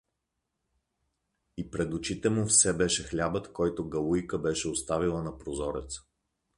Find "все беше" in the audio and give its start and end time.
2.45-3.03